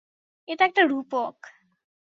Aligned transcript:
এটা 0.47 0.63
একটা 0.65 0.83
রূপক। 0.83 1.35